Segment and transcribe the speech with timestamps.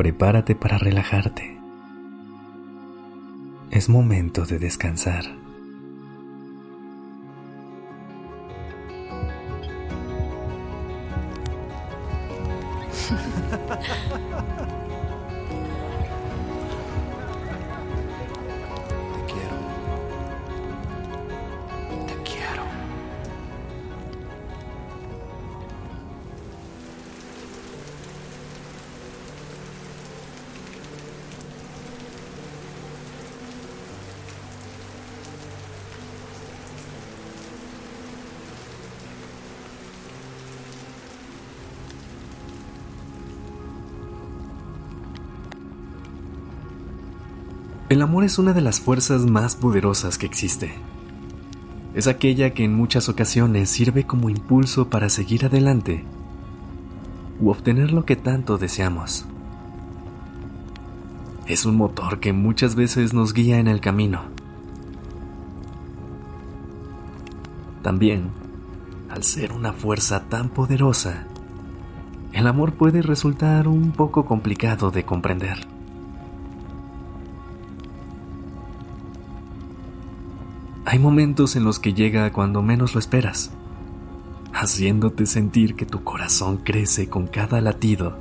[0.00, 1.58] Prepárate para relajarte.
[3.70, 5.26] Es momento de descansar.
[47.90, 50.72] El amor es una de las fuerzas más poderosas que existe.
[51.92, 56.04] Es aquella que en muchas ocasiones sirve como impulso para seguir adelante
[57.40, 59.26] u obtener lo que tanto deseamos.
[61.48, 64.20] Es un motor que muchas veces nos guía en el camino.
[67.82, 68.30] También,
[69.08, 71.26] al ser una fuerza tan poderosa,
[72.32, 75.79] el amor puede resultar un poco complicado de comprender.
[80.90, 83.52] Hay momentos en los que llega cuando menos lo esperas,
[84.52, 88.18] haciéndote sentir que tu corazón crece con cada latido.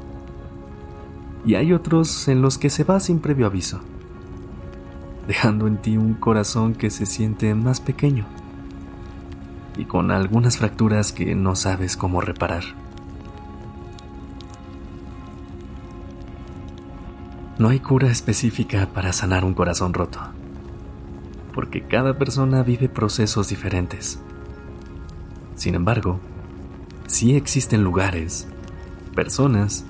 [1.43, 3.79] Y hay otros en los que se va sin previo aviso,
[5.27, 8.27] dejando en ti un corazón que se siente más pequeño
[9.75, 12.65] y con algunas fracturas que no sabes cómo reparar.
[17.57, 20.19] No hay cura específica para sanar un corazón roto
[21.59, 24.17] porque cada persona vive procesos diferentes.
[25.55, 26.21] Sin embargo,
[27.05, 28.47] sí existen lugares,
[29.13, 29.83] personas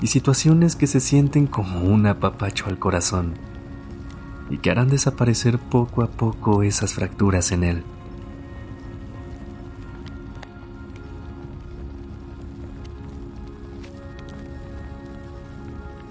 [0.00, 3.34] y situaciones que se sienten como un apapacho al corazón
[4.48, 7.82] y que harán desaparecer poco a poco esas fracturas en él.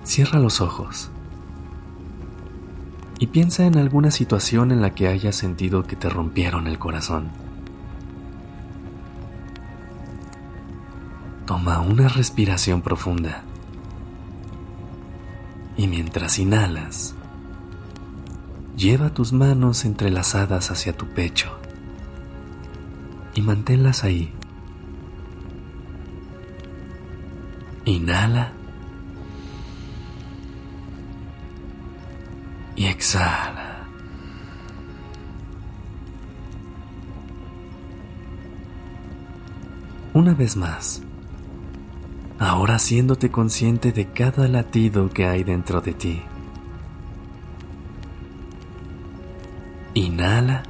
[0.04, 1.12] Cierra los ojos
[3.20, 7.30] y piensa en alguna situación en la que hayas sentido que te rompieron el corazón.
[11.46, 13.44] Toma una respiración profunda
[15.78, 17.14] y mientras inhalas,
[18.76, 21.58] lleva tus manos entrelazadas hacia tu pecho
[23.34, 24.34] y manténlas ahí.
[27.86, 28.55] Inhala
[32.76, 33.88] y exhala.
[40.14, 41.02] Una vez más,
[42.40, 46.22] ahora haciéndote consciente de cada latido que hay dentro de ti.
[49.94, 50.64] Inhala.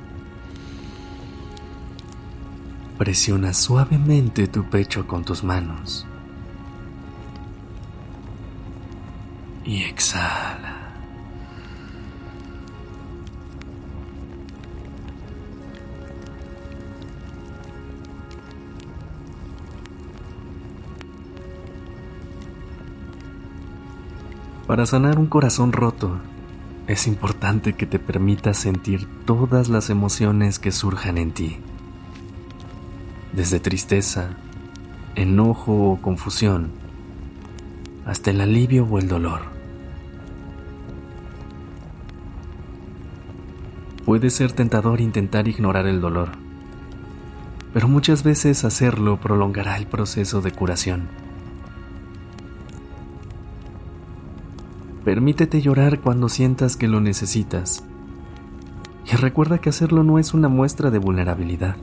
[2.97, 6.07] Presiona suavemente tu pecho con tus manos.
[9.65, 10.75] Y exhala.
[24.75, 26.19] Para sanar un corazón roto,
[26.88, 31.59] es importante que te permitas sentir todas las emociones que surjan en ti.
[33.31, 34.31] Desde tristeza,
[35.16, 36.72] enojo o confusión,
[38.06, 39.44] hasta el alivio o el dolor.
[44.04, 46.31] Puede ser tentador intentar ignorar el dolor,
[47.74, 51.25] pero muchas veces hacerlo prolongará el proceso de curación.
[55.06, 57.84] Permítete llorar cuando sientas que lo necesitas.
[59.06, 61.75] Y recuerda que hacerlo no es una muestra de vulnerabilidad.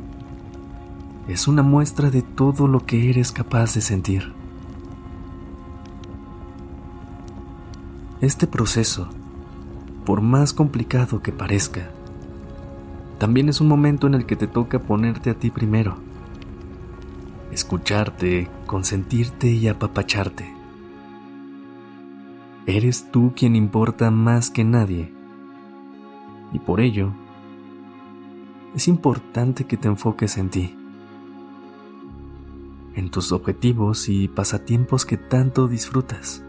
[1.28, 4.32] Es una muestra de todo lo que eres capaz de sentir.
[8.20, 9.08] Este proceso,
[10.04, 11.90] por más complicado que parezca,
[13.20, 15.94] también es un momento en el que te toca ponerte a ti primero,
[17.52, 20.61] escucharte, consentirte y apapacharte
[22.66, 25.12] eres tú quien importa más que nadie.
[26.52, 27.12] Y por ello,
[28.74, 30.76] es importante que te enfoques en ti,
[32.94, 36.44] en tus objetivos y pasatiempos que tanto disfrutas.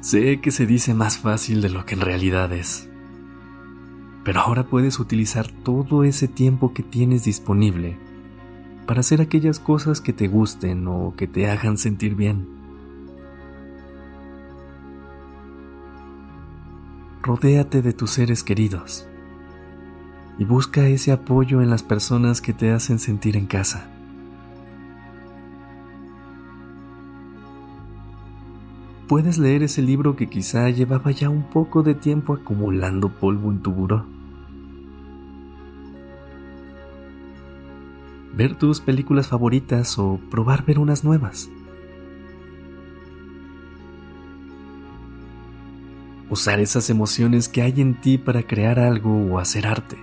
[0.00, 2.90] Sé que se dice más fácil de lo que en realidad es,
[4.22, 7.98] pero ahora puedes utilizar todo ese tiempo que tienes disponible
[8.86, 12.46] para hacer aquellas cosas que te gusten o que te hagan sentir bien.
[17.22, 19.06] Rodéate de tus seres queridos
[20.38, 23.94] y busca ese apoyo en las personas que te hacen sentir en casa.
[29.14, 33.62] puedes leer ese libro que quizá llevaba ya un poco de tiempo acumulando polvo en
[33.62, 34.06] tu buró.
[38.36, 41.48] Ver tus películas favoritas o probar ver unas nuevas.
[46.28, 49.96] Usar esas emociones que hay en ti para crear algo o hacer arte.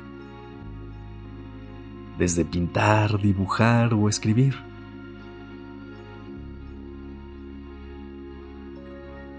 [2.17, 4.55] Desde pintar, dibujar o escribir.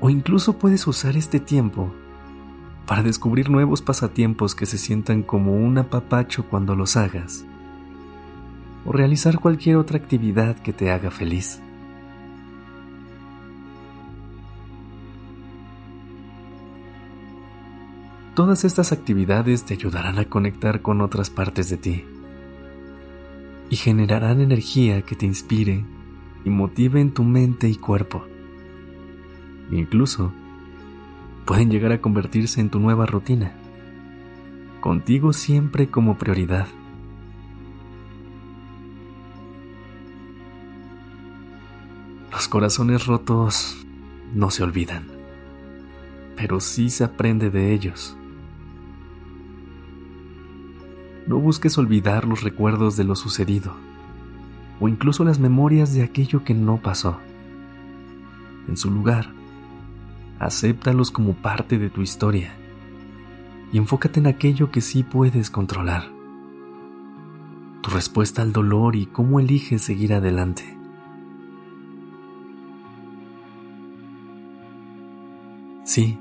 [0.02, 1.94] O incluso puedes usar este tiempo
[2.86, 7.46] para descubrir nuevos pasatiempos que se sientan como un apapacho cuando los hagas.
[8.84, 11.60] O realizar cualquier otra actividad que te haga feliz.
[18.34, 22.04] Todas estas actividades te ayudarán a conectar con otras partes de ti
[23.68, 25.84] y generarán energía que te inspire
[26.44, 28.24] y motive en tu mente y cuerpo.
[29.70, 30.32] Incluso
[31.44, 33.52] pueden llegar a convertirse en tu nueva rutina,
[34.80, 36.66] contigo siempre como prioridad.
[42.52, 43.86] Corazones rotos
[44.34, 45.06] no se olvidan,
[46.36, 48.14] pero sí se aprende de ellos.
[51.26, 53.72] No busques olvidar los recuerdos de lo sucedido
[54.80, 57.20] o incluso las memorias de aquello que no pasó.
[58.68, 59.32] En su lugar,
[60.38, 62.52] acéptalos como parte de tu historia
[63.72, 66.04] y enfócate en aquello que sí puedes controlar.
[67.80, 70.81] Tu respuesta al dolor y cómo eliges seguir adelante.
[75.92, 76.18] Sí,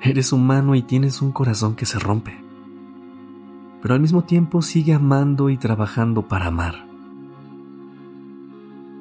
[0.00, 2.40] eres humano y tienes un corazón que se rompe,
[3.82, 6.86] pero al mismo tiempo sigue amando y trabajando para amar.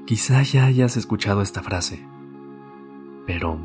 [0.07, 2.03] Quizá ya hayas escuchado esta frase,
[3.27, 3.59] pero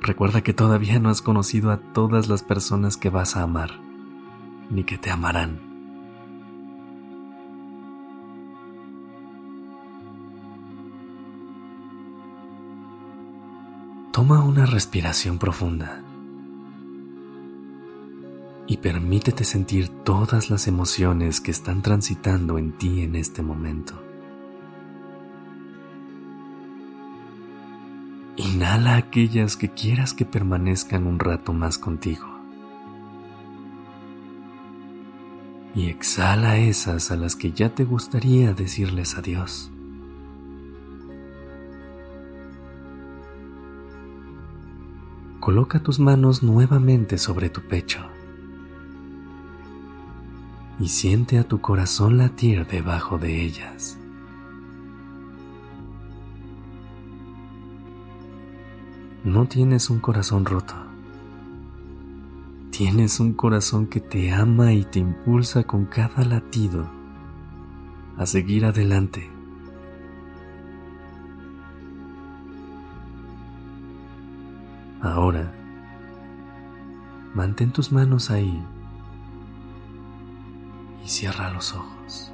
[0.00, 3.72] Recuerda que todavía no has conocido a todas las personas que vas a amar,
[4.70, 5.67] ni que te amarán.
[14.28, 16.02] Toma una respiración profunda
[18.66, 23.94] y permítete sentir todas las emociones que están transitando en ti en este momento.
[28.36, 32.26] Inhala aquellas que quieras que permanezcan un rato más contigo.
[35.74, 39.70] Y exhala esas a las que ya te gustaría decirles adiós.
[45.48, 48.00] Coloca tus manos nuevamente sobre tu pecho
[50.78, 53.96] y siente a tu corazón latir debajo de ellas.
[59.24, 60.74] no tienes un corazón roto.
[62.70, 66.86] Tienes un corazón que te ama y te impulsa con cada latido
[68.18, 69.37] a seguir adelante.
[75.08, 75.50] Ahora,
[77.34, 78.62] mantén tus manos ahí
[81.02, 82.30] y cierra los ojos.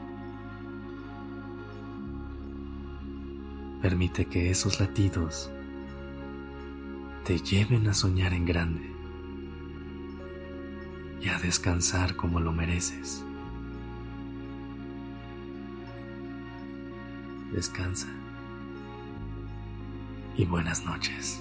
[3.81, 5.51] Permite que esos latidos
[7.25, 8.93] te lleven a soñar en grande
[11.23, 13.25] y a descansar como lo mereces.
[17.53, 18.09] Descansa
[20.37, 21.41] y buenas noches.